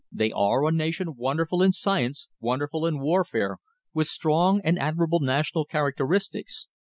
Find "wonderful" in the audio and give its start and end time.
1.15-1.61, 2.39-2.87